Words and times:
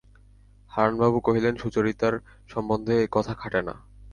হারানবাবু 0.71 1.17
কহিলেন, 1.19 1.53
সুচরিতার 1.55 2.13
সম্বন্ধে 2.49 2.93
এ 3.03 3.07
কথা 3.11 3.33
খাটে 3.33 3.61
না। 3.61 3.75